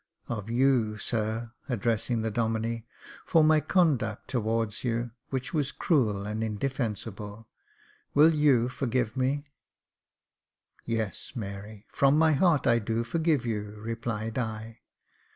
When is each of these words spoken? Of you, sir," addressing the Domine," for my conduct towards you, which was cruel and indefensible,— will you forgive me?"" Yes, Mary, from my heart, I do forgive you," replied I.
Of 0.27 0.49
you, 0.49 0.97
sir," 0.97 1.51
addressing 1.69 2.23
the 2.23 2.31
Domine," 2.31 2.85
for 3.27 3.43
my 3.43 3.59
conduct 3.59 4.29
towards 4.29 4.83
you, 4.83 5.11
which 5.29 5.53
was 5.53 5.71
cruel 5.71 6.25
and 6.25 6.43
indefensible,— 6.43 7.47
will 8.15 8.33
you 8.33 8.67
forgive 8.67 9.15
me?"" 9.15 9.45
Yes, 10.85 11.33
Mary, 11.35 11.85
from 11.91 12.17
my 12.17 12.33
heart, 12.33 12.65
I 12.65 12.79
do 12.79 13.03
forgive 13.03 13.45
you," 13.45 13.75
replied 13.75 14.39
I. 14.39 14.79